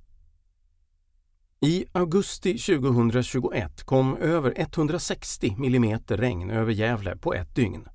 [1.60, 7.88] I augusti 2021 kom över 160 mm regn över Gävle på ett dygn.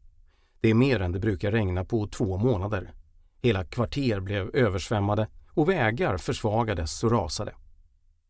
[0.61, 2.93] Det är mer än det brukar regna på två månader.
[3.41, 7.53] Hela kvarter blev översvämmade och vägar försvagades och rasade.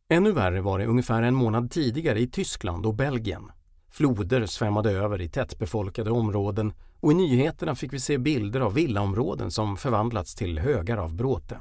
[0.09, 3.51] Ännu värre var det ungefär en månad tidigare i Tyskland och Belgien.
[3.89, 9.51] Floder svämmade över i tättbefolkade områden och i nyheterna fick vi se bilder av villaområden
[9.51, 11.59] som förvandlats till högar av bråte.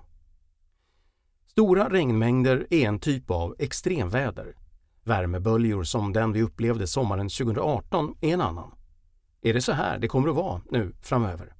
[1.60, 4.56] Stora regnmängder är en typ av extremväder.
[5.04, 8.70] Värmeböljor som den vi upplevde sommaren 2018 är en annan.
[9.42, 11.54] Är det så här det kommer att vara nu framöver?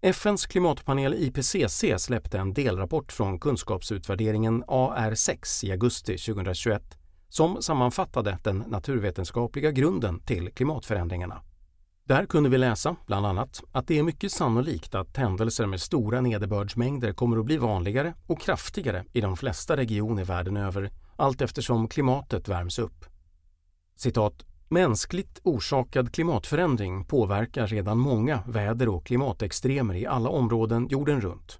[0.00, 8.58] FNs klimatpanel IPCC släppte en delrapport från kunskapsutvärderingen AR6 i augusti 2021 som sammanfattade den
[8.58, 11.42] naturvetenskapliga grunden till klimatförändringarna.
[12.08, 16.20] Där kunde vi läsa, bland annat, att det är mycket sannolikt att händelser med stora
[16.20, 21.88] nederbördsmängder kommer att bli vanligare och kraftigare i de flesta regioner världen över allt eftersom
[21.88, 23.04] klimatet värms upp.
[23.96, 31.58] Citat Mänskligt orsakad klimatförändring påverkar redan många väder och klimatextremer i alla områden jorden runt.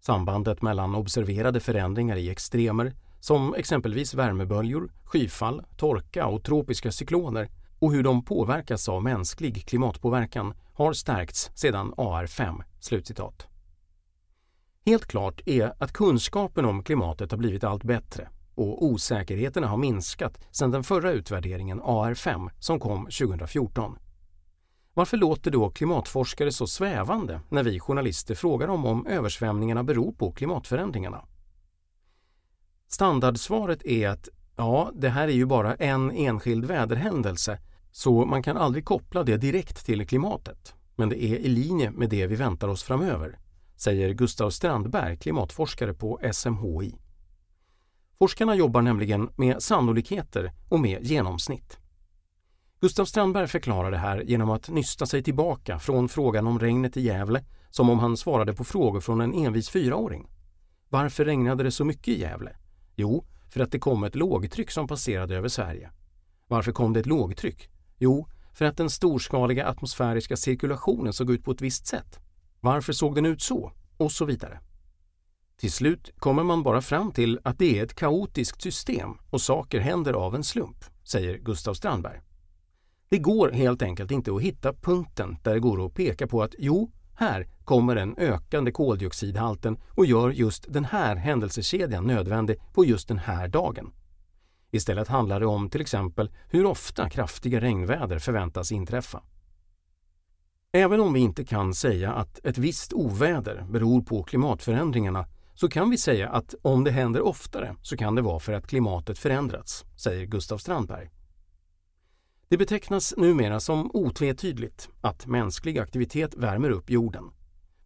[0.00, 7.48] Sambandet mellan observerade förändringar i extremer, som exempelvis värmeböljor, skyfall, torka och tropiska cykloner
[7.80, 13.46] och hur de påverkas av mänsklig klimatpåverkan har stärkts sedan AR5." Slutcitat.
[14.86, 20.38] Helt klart är att kunskapen om klimatet har blivit allt bättre och osäkerheterna har minskat
[20.50, 23.98] sedan den förra utvärderingen AR5 som kom 2014.
[24.94, 30.32] Varför låter då klimatforskare så svävande när vi journalister frågar dem om översvämningarna beror på
[30.32, 31.24] klimatförändringarna?
[32.88, 37.58] Standardsvaret är att ja, det här är ju bara en enskild väderhändelse
[37.92, 40.74] så man kan aldrig koppla det direkt till klimatet.
[40.96, 43.38] Men det är i linje med det vi väntar oss framöver,
[43.76, 46.94] säger Gustav Strandberg, klimatforskare på SMHI.
[48.18, 51.78] Forskarna jobbar nämligen med sannolikheter och med genomsnitt.
[52.80, 57.00] Gustav Strandberg förklarar det här genom att nysta sig tillbaka från frågan om regnet i
[57.00, 60.30] Gävle som om han svarade på frågor från en envis fyraåring.
[60.88, 62.56] Varför regnade det så mycket i Gävle?
[62.96, 65.90] Jo, för att det kom ett lågtryck som passerade över Sverige.
[66.46, 67.69] Varför kom det ett lågtryck?
[68.02, 72.18] Jo, för att den storskaliga atmosfäriska cirkulationen såg ut på ett visst sätt.
[72.60, 73.72] Varför såg den ut så?
[73.96, 74.60] Och så vidare.
[75.56, 79.80] Till slut kommer man bara fram till att det är ett kaotiskt system och saker
[79.80, 82.20] händer av en slump, säger Gustav Strandberg.
[83.08, 86.54] Det går helt enkelt inte att hitta punkten där det går att peka på att
[86.58, 93.08] jo, här kommer den ökande koldioxidhalten och gör just den här händelsekedjan nödvändig på just
[93.08, 93.92] den här dagen.
[94.70, 99.22] Istället handlar det om till exempel hur ofta kraftiga regnväder förväntas inträffa.
[100.72, 105.90] Även om vi inte kan säga att ett visst oväder beror på klimatförändringarna så kan
[105.90, 109.84] vi säga att om det händer oftare så kan det vara för att klimatet förändrats,
[109.96, 111.10] säger Gustav Strandberg.
[112.48, 117.24] Det betecknas numera som otvetydigt att mänsklig aktivitet värmer upp jorden.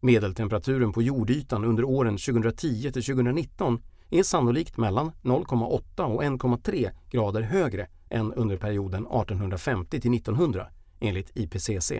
[0.01, 3.83] Medeltemperaturen på jordytan under åren 2010 till 2019
[4.14, 10.66] är sannolikt mellan 0,8 och 1,3 grader högre än under perioden 1850 till 1900
[11.00, 11.92] enligt IPCC.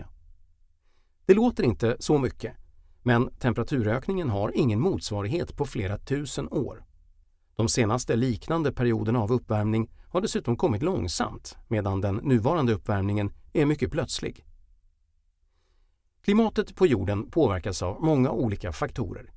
[1.25, 2.53] Det låter inte så mycket,
[3.03, 6.85] men temperaturökningen har ingen motsvarighet på flera tusen år.
[7.55, 13.65] De senaste liknande perioderna av uppvärmning har dessutom kommit långsamt medan den nuvarande uppvärmningen är
[13.65, 14.45] mycket plötslig.
[16.21, 19.34] Klimatet på jorden påverkas av många olika faktorer.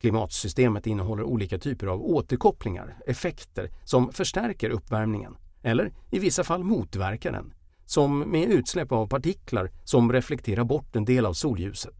[0.00, 7.32] Klimatsystemet innehåller olika typer av återkopplingar, effekter, som förstärker uppvärmningen eller i vissa fall motverkar
[7.32, 7.54] den,
[7.86, 11.94] som med utsläpp av partiklar som reflekterar bort en del av solljuset.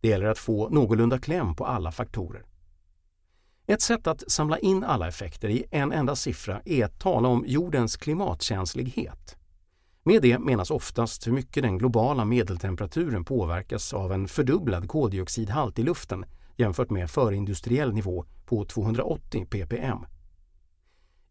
[0.00, 2.42] Det gäller att få någorlunda kläm på alla faktorer.
[3.66, 7.44] Ett sätt att samla in alla effekter i en enda siffra är att tala om
[7.46, 9.36] jordens klimatkänslighet.
[10.02, 15.82] Med det menas oftast hur mycket den globala medeltemperaturen påverkas av en fördubblad koldioxidhalt i
[15.82, 16.24] luften
[16.56, 20.06] jämfört med förindustriell nivå på 280 ppm.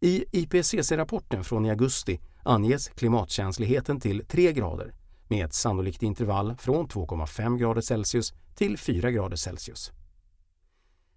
[0.00, 4.94] I IPCC-rapporten från i augusti anges klimatkänsligheten till 3 grader
[5.28, 9.92] med ett sannolikt intervall från 2,5 grader Celsius till 4 grader Celsius.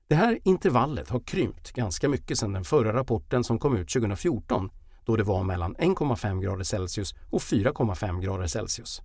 [0.08, 4.70] Det här intervallet har krympt ganska mycket sedan den förra rapporten som kom ut 2014
[5.06, 9.02] då det var mellan 1,5 grader Celsius och 4,5 grader Celsius.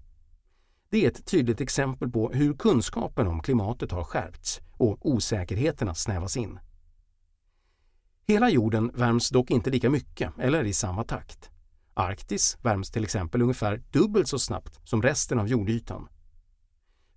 [0.92, 6.37] Det är ett tydligt exempel på hur kunskapen om klimatet har skärpts och osäkerheterna snävas
[6.37, 6.59] in.
[8.26, 11.50] Hela jorden värms dock inte lika mycket eller i samma takt.
[11.94, 16.09] Arktis värms till exempel ungefär dubbelt så snabbt som resten av jordytan.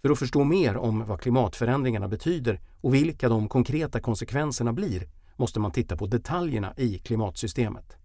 [0.02, 5.60] För att förstå mer om vad klimatförändringarna betyder och vilka de konkreta konsekvenserna blir måste
[5.60, 7.98] man titta på detaljerna i klimatsystemet.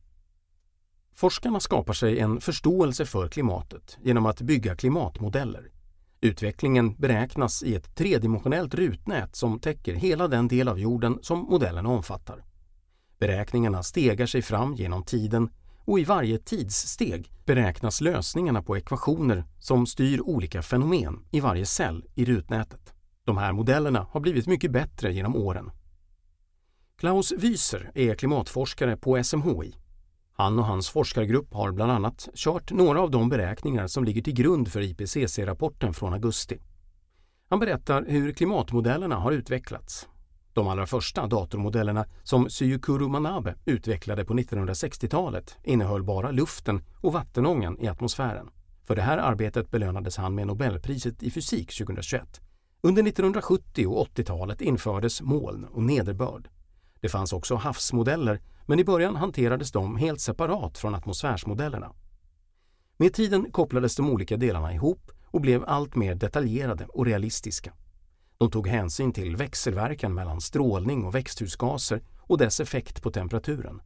[1.21, 5.71] Forskarna skapar sig en förståelse för klimatet genom att bygga klimatmodeller.
[6.21, 11.87] Utvecklingen beräknas i ett tredimensionellt rutnät som täcker hela den del av jorden som modellen
[11.87, 12.45] omfattar.
[13.19, 15.51] Beräkningarna stegar sig fram genom tiden
[15.85, 22.05] och i varje tidssteg beräknas lösningarna på ekvationer som styr olika fenomen i varje cell
[22.15, 22.95] i rutnätet.
[23.25, 25.71] De här modellerna har blivit mycket bättre genom åren.
[26.99, 29.75] Klaus Wieser är klimatforskare på SMHI.
[30.41, 34.35] Han och hans forskargrupp har bland annat kört några av de beräkningar som ligger till
[34.35, 36.59] grund för IPCC-rapporten från augusti.
[37.49, 40.09] Han berättar hur klimatmodellerna har utvecklats
[40.53, 47.79] de allra första datormodellerna som Syukuru Manabe utvecklade på 1960-talet innehöll bara luften och vattenångan
[47.81, 48.51] i atmosfären.
[48.85, 52.41] För det här arbetet belönades han med Nobelpriset i fysik 2021.
[52.81, 56.49] Under 1970 och 80-talet infördes moln och nederbörd.
[57.01, 61.93] Det fanns också havsmodeller, men i början hanterades de helt separat från atmosfärsmodellerna.
[62.97, 67.73] Med tiden kopplades de olika delarna ihop och blev allt mer detaljerade och realistiska.
[68.39, 73.83] De tog hänsyn till växelverkan mellan strålning och växthusgaser och dess effekt på temperaturen.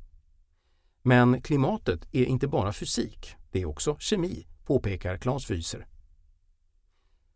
[1.02, 5.86] Men klimatet är inte bara fysik, det är också kemi, påpekar Claes Wyser.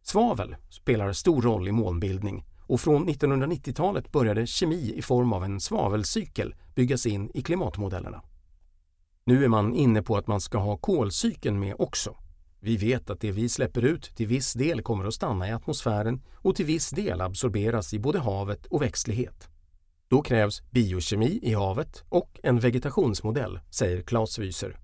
[0.02, 5.60] Svavel spelar stor roll i molnbildning och från 1990-talet började kemi i form av en
[5.60, 8.22] svavelcykel byggas in i klimatmodellerna.
[9.24, 12.16] Nu är man inne på att man ska ha kolcykeln med också
[12.60, 16.22] vi vet att det vi släpper ut till viss del kommer att stanna i atmosfären
[16.34, 19.48] och till viss del absorberas i både havet och växtlighet.
[20.08, 24.78] Då krävs biokemi i havet och en vegetationsmodell, säger Claes Wyser.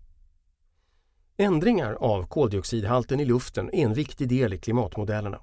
[1.37, 5.41] Ändringar av koldioxidhalten i luften är en viktig del i klimatmodellerna.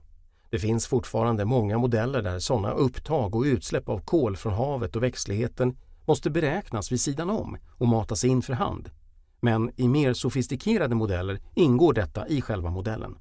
[0.51, 5.03] Det finns fortfarande många modeller där sådana upptag och utsläpp av kol från havet och
[5.03, 8.89] växtligheten måste beräknas vid sidan om och matas in för hand
[9.41, 13.17] men i mer sofistikerade modeller ingår detta i själva modellen.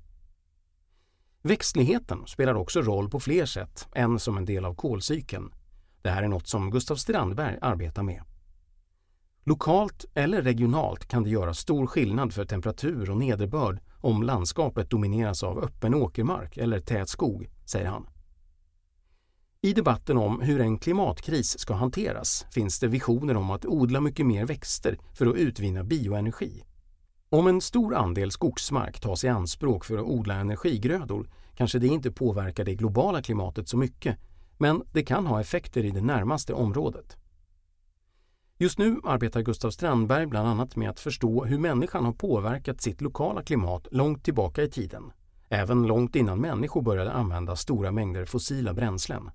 [1.43, 5.55] Växtligheten spelar också roll på fler sätt än som en del av kolcykeln.
[6.03, 8.23] Det här är något som Gustav Strandberg arbetar med.
[9.45, 15.43] Lokalt eller regionalt kan det göra stor skillnad för temperatur och nederbörd om landskapet domineras
[15.43, 18.07] av öppen åkermark eller tät skog, säger han.
[19.63, 24.27] I debatten om hur en klimatkris ska hanteras finns det visioner om att odla mycket
[24.27, 26.65] mer växter för att utvinna bioenergi.
[27.29, 32.11] Om en stor andel skogsmark tas i anspråk för att odla energigrödor kanske det inte
[32.11, 34.17] påverkar det globala klimatet så mycket,
[34.59, 37.17] men det kan ha effekter i det närmaste området.
[38.63, 43.01] Just nu arbetar Gustav Strandberg bland annat med att förstå hur människan har påverkat sitt
[43.01, 45.13] lokala klimat långt tillbaka i tiden,
[45.49, 49.31] även långt innan människor började använda stora mängder fossila bränslen.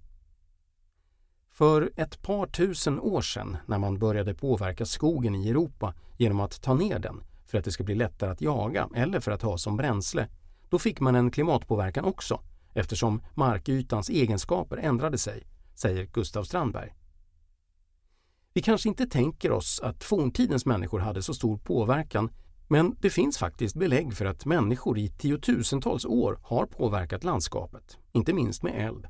[1.51, 6.61] För ett par tusen år sedan när man började påverka skogen i Europa genom att
[6.61, 9.57] ta ner den för att det ska bli lättare att jaga eller för att ha
[9.57, 10.27] som bränsle,
[10.69, 12.39] då fick man en klimatpåverkan också
[12.73, 15.43] eftersom markytans egenskaper ändrade sig,
[15.75, 16.93] säger Gustav Strandberg.
[18.55, 22.29] Vi kanske inte tänker oss att forntidens människor hade så stor påverkan
[22.67, 28.33] men det finns faktiskt belägg för att människor i tiotusentals år har påverkat landskapet, inte
[28.33, 29.07] minst med eld.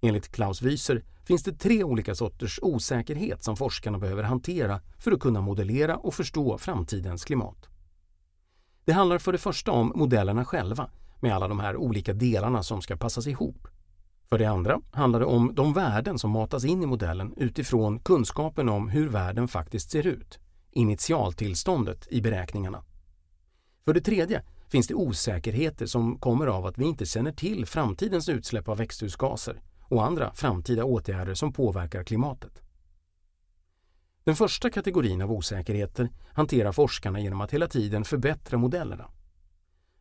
[0.00, 5.20] Enligt Klaus Wieser finns det tre olika sorters osäkerhet som forskarna behöver hantera för att
[5.20, 7.68] kunna modellera och förstå framtidens klimat.
[8.84, 10.90] Det handlar för det första om modellerna själva
[11.20, 13.68] med alla de här olika delarna som ska passas ihop.
[14.30, 18.68] För det andra handlar det om de värden som matas in i modellen utifrån kunskapen
[18.68, 20.38] om hur världen faktiskt ser ut,
[20.70, 22.84] initialtillståndet i beräkningarna.
[23.84, 28.28] För det tredje finns det osäkerheter som kommer av att vi inte känner till framtidens
[28.28, 32.62] utsläpp av växthusgaser och andra framtida åtgärder som påverkar klimatet.
[34.24, 39.10] Den första kategorin av osäkerheter hanterar forskarna genom att hela tiden förbättra modellerna.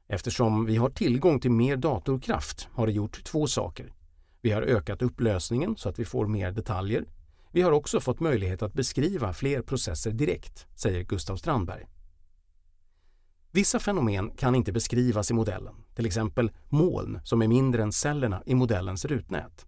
[0.07, 3.93] Eftersom vi har tillgång till mer datorkraft har det gjort två saker.
[4.41, 7.05] Vi har ökat upplösningen så att vi får mer detaljer.
[7.51, 11.85] Vi har också fått möjlighet att beskriva fler processer direkt, säger Gustav Strandberg.
[13.51, 18.43] Vissa fenomen kan inte beskrivas i modellen, till exempel moln som är mindre än cellerna
[18.45, 19.65] i modellens rutnät.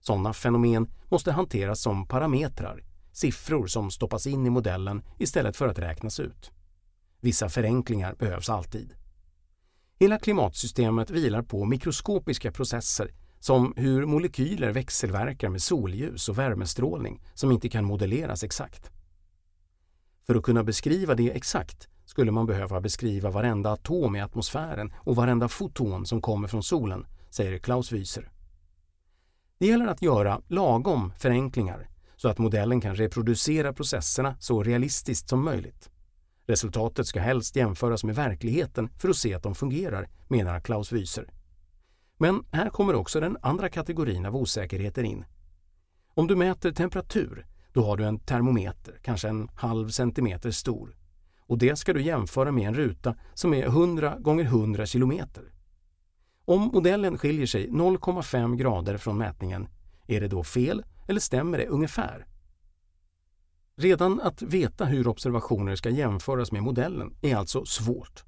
[0.00, 5.78] Sådana fenomen måste hanteras som parametrar, siffror som stoppas in i modellen istället för att
[5.78, 6.50] räknas ut.
[7.20, 8.94] Vissa förenklingar behövs alltid.
[9.98, 13.10] Hela klimatsystemet vilar på mikroskopiska processer
[13.44, 18.90] som hur molekyler växelverkar med solljus och värmestrålning som inte kan modelleras exakt.
[20.26, 25.16] För att kunna beskriva det exakt skulle man behöva beskriva varenda atom i atmosfären och
[25.16, 28.30] varenda foton som kommer från solen, säger Klaus Wyser.
[29.58, 35.44] Det gäller att göra lagom förenklingar så att modellen kan reproducera processerna så realistiskt som
[35.44, 35.90] möjligt.
[36.46, 41.30] Resultatet ska helst jämföras med verkligheten för att se att de fungerar, menar Klaus Wyser.
[42.18, 45.24] Men här kommer också den andra kategorin av osäkerheter in.
[46.14, 50.96] Om du mäter temperatur, då har du en termometer, kanske en halv centimeter stor.
[51.46, 55.52] Och det ska du jämföra med en ruta som är 100 gånger 100 kilometer.
[56.44, 59.68] Om modellen skiljer sig 0,5 grader från mätningen,
[60.06, 62.26] är det då fel eller stämmer det ungefär?
[63.76, 68.24] Redan att veta hur observationer ska jämföras med modellen är alltså svårt.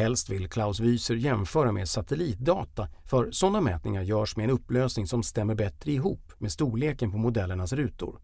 [0.00, 5.22] Helst vill Klaus Wyser jämföra med satellitdata för sådana mätningar görs med en upplösning som
[5.22, 8.20] stämmer bättre ihop med storleken på modellernas rutor.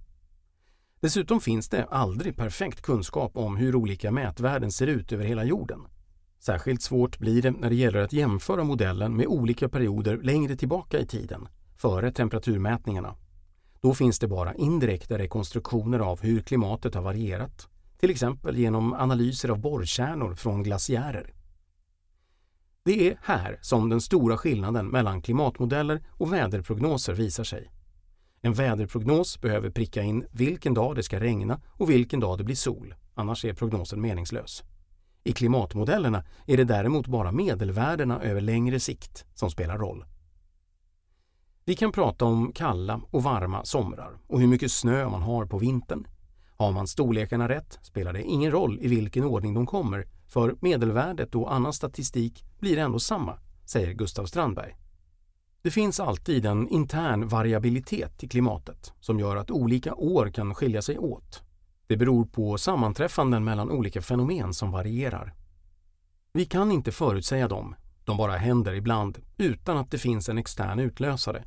[1.00, 5.80] Dessutom finns det aldrig perfekt kunskap om hur olika mätvärden ser ut över hela jorden.
[6.40, 10.98] Särskilt svårt blir det när det gäller att jämföra modellen med olika perioder längre tillbaka
[10.98, 13.14] i tiden, före temperaturmätningarna.
[13.80, 17.68] Då finns det bara indirekta rekonstruktioner av hur klimatet har varierat,
[17.98, 21.33] till exempel genom analyser av borrkärnor från glaciärer.
[22.86, 27.70] Det är här som den stora skillnaden mellan klimatmodeller och väderprognoser visar sig.
[28.40, 32.56] En väderprognos behöver pricka in vilken dag det ska regna och vilken dag det blir
[32.56, 34.62] sol, annars är prognosen meningslös.
[35.22, 40.04] I klimatmodellerna är det däremot bara medelvärdena över längre sikt som spelar roll.
[41.64, 45.58] Vi kan prata om kalla och varma somrar och hur mycket snö man har på
[45.58, 46.06] vintern.
[46.56, 51.34] Har man storlekarna rätt spelar det ingen roll i vilken ordning de kommer för medelvärdet
[51.34, 54.76] och annan statistik blir ändå samma, säger Gustav Strandberg.
[55.62, 60.82] Det finns alltid en intern variabilitet i klimatet som gör att olika år kan skilja
[60.82, 61.42] sig åt.
[61.86, 65.34] Det beror på sammanträffanden mellan olika fenomen som varierar.
[66.32, 70.78] Vi kan inte förutsäga dem, de bara händer ibland utan att det finns en extern
[70.78, 71.44] utlösare.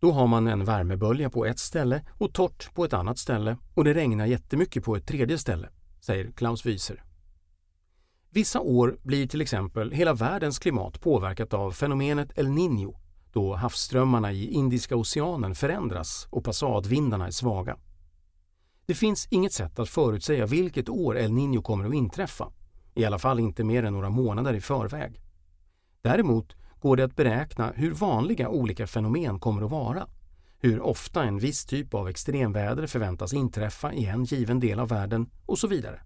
[0.00, 3.84] Då har man en värmebölja på ett ställe och torrt på ett annat ställe och
[3.84, 5.68] det regnar jättemycket på ett tredje ställe,
[6.00, 7.07] säger Klaus Wieser.
[8.30, 12.96] Vissa år blir till exempel hela världens klimat påverkat av fenomenet El Niño,
[13.32, 17.76] då havsströmmarna i Indiska oceanen förändras och passadvindarna är svaga.
[18.86, 22.52] Det finns inget sätt att förutsäga vilket år El Niño kommer att inträffa,
[22.94, 25.20] i alla fall inte mer än några månader i förväg.
[26.02, 30.06] Däremot går det att beräkna hur vanliga olika fenomen kommer att vara,
[30.58, 35.30] hur ofta en viss typ av extremväder förväntas inträffa i en given del av världen
[35.46, 36.00] och så vidare.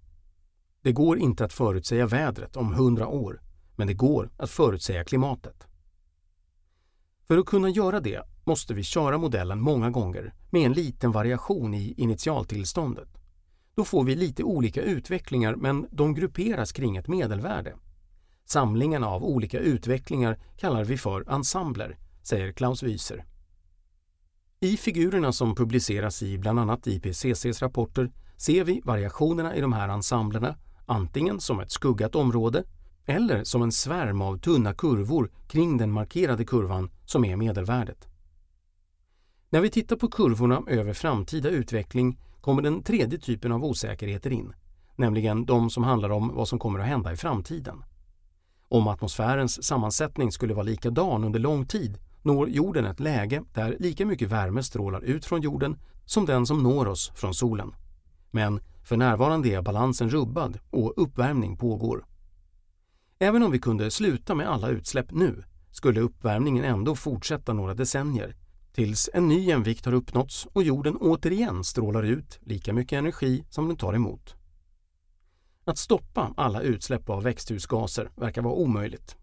[0.82, 3.40] Det går inte att förutsäga vädret om hundra år,
[3.76, 5.66] men det går att förutsäga klimatet.
[7.28, 11.74] För att kunna göra det måste vi köra modellen många gånger med en liten variation
[11.74, 13.08] i initialtillståndet.
[13.74, 17.74] Då får vi lite olika utvecklingar men de grupperas kring ett medelvärde.
[18.44, 23.24] Samlingen av olika utvecklingar kallar vi för ensembler, säger Klaus Wyser.
[24.60, 29.88] I figurerna som publiceras i bland annat IPCCs rapporter ser vi variationerna i de här
[29.88, 30.56] ensemblerna
[30.92, 32.64] antingen som ett skuggat område
[33.06, 38.08] eller som en svärm av tunna kurvor kring den markerade kurvan som är medelvärdet.
[39.50, 44.54] När vi tittar på kurvorna över framtida utveckling kommer den tredje typen av osäkerheter in,
[44.96, 47.84] nämligen de som handlar om vad som kommer att hända i framtiden.
[48.68, 54.06] Om atmosfärens sammansättning skulle vara likadan under lång tid når jorden ett läge där lika
[54.06, 57.74] mycket värme strålar ut från jorden som den som når oss från solen.
[58.30, 62.04] Men för närvarande är balansen rubbad och uppvärmning pågår.
[63.18, 68.36] Även om vi kunde sluta med alla utsläpp nu skulle uppvärmningen ändå fortsätta några decennier
[68.72, 73.68] tills en ny jämvikt har uppnåtts och jorden återigen strålar ut lika mycket energi som
[73.68, 74.34] den tar emot.
[75.64, 79.16] Att stoppa alla utsläpp av växthusgaser verkar vara omöjligt.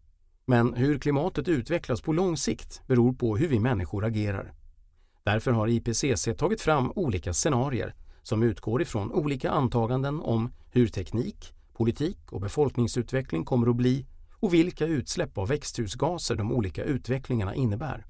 [0.46, 4.54] Men hur klimatet utvecklas på lång sikt beror på hur vi människor agerar.
[5.24, 7.96] Därför har IPCC tagit fram olika scenarier
[8.30, 14.54] som utgår ifrån olika antaganden om hur teknik, politik och befolkningsutveckling kommer att bli och
[14.54, 18.06] vilka utsläpp av växthusgaser de olika utvecklingarna innebär.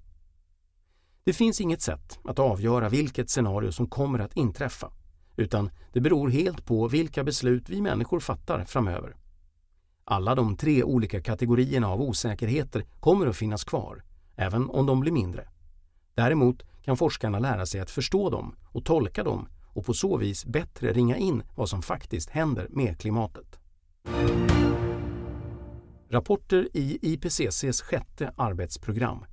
[1.24, 4.92] Det finns inget sätt att avgöra vilket scenario som kommer att inträffa
[5.36, 9.16] utan det beror helt på vilka beslut vi människor fattar framöver.
[10.04, 14.04] Alla de tre olika kategorierna av osäkerheter kommer att finnas kvar,
[14.36, 15.50] även om de blir mindre.
[16.14, 19.48] Däremot kan forskarna lära sig att förstå dem och tolka dem
[19.80, 23.60] och på så vis bättre ringa in vad som faktiskt händer med klimatet.
[26.10, 29.26] Rapporter i IPCCs sjätte arbetsprogram.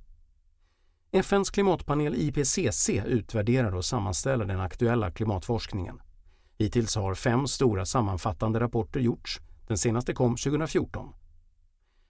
[1.11, 6.01] FNs klimatpanel IPCC utvärderar och sammanställer den aktuella klimatforskningen.
[6.57, 9.39] Hittills har fem stora sammanfattande rapporter gjorts.
[9.67, 11.13] Den senaste kom 2014.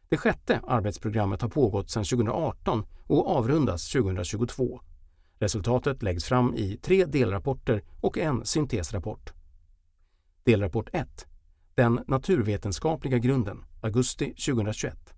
[0.10, 4.82] Det sjätte arbetsprogrammet har pågått sedan 2018 och avrundas 2022.
[5.40, 9.34] Resultatet läggs fram i tre delrapporter och en syntesrapport.
[10.44, 11.28] Delrapport 1.
[11.76, 15.14] Den naturvetenskapliga grunden, augusti 2021.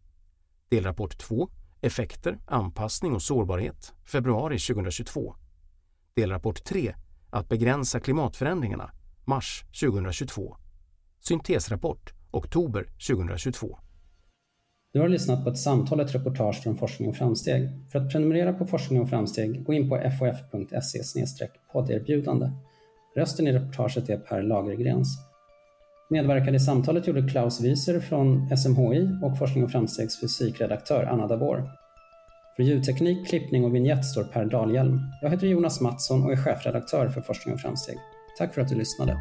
[0.69, 1.49] Delrapport 2.
[1.81, 5.35] Effekter, anpassning och sårbarhet, februari 2022.
[6.13, 6.95] Delrapport 3.
[7.29, 8.91] Att begränsa klimatförändringarna,
[9.25, 10.57] mars 2022.
[11.19, 13.79] Syntesrapport, oktober 2022.
[14.93, 17.69] Du har lyssnat på ett samtal, ett reportage från Forskning och framsteg.
[17.91, 21.25] För att prenumerera på Forskning och framsteg, gå in på fof.se
[21.73, 22.49] podderbjudande.
[23.15, 25.07] Rösten i reportaget är Per Lagergrens.
[26.09, 31.69] Medverkade i samtalet gjorde Klaus Wieser från SMHI och Forskning och framstegs fysikredaktör Anna Davor.
[32.55, 34.99] För ljudteknik, klippning och vignett står Per Dahlhjelm.
[35.21, 37.97] Jag heter Jonas Mattsson och är chefredaktör för Forskning och framsteg.
[38.37, 39.17] Tack för att du lyssnade.